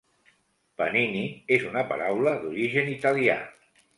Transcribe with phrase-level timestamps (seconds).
[0.81, 1.21] "Panini"
[1.59, 3.39] és una paraula d'origen italià.